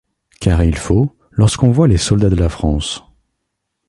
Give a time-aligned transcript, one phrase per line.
[0.39, 3.03] Car il faut, lorsqu'on voit les soldats de la France